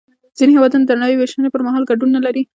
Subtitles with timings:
[0.37, 2.41] ځینې هېوادونه د نړۍ وېشنې پر مهال ګډون نلري